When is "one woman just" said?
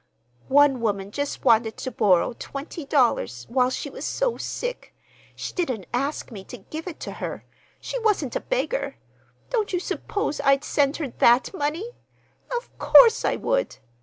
0.47-1.45